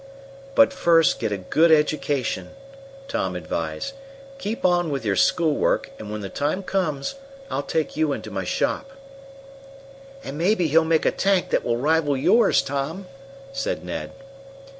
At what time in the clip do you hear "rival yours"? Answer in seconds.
11.77-12.63